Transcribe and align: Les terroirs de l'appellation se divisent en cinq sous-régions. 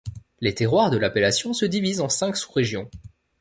Les 0.39 0.55
terroirs 0.55 0.89
de 0.89 0.97
l'appellation 0.97 1.53
se 1.53 1.63
divisent 1.65 2.01
en 2.01 2.09
cinq 2.09 2.35
sous-régions. 2.35 2.89